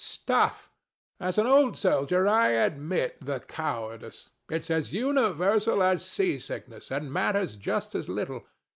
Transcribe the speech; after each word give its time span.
THE 0.01 0.05
STATUE. 0.05 0.23
Stuff! 0.23 0.69
As 1.19 1.37
an 1.37 1.45
old 1.45 1.77
soldier 1.77 2.27
I 2.27 2.47
admit 2.53 3.17
the 3.23 3.39
cowardice: 3.39 4.31
it's 4.49 4.71
as 4.71 4.93
universal 4.93 5.83
as 5.83 6.03
sea 6.03 6.39
sickness, 6.39 6.89
and 6.89 7.13
matters 7.13 7.55
just 7.55 7.93
as 7.93 8.09
little. 8.09 8.43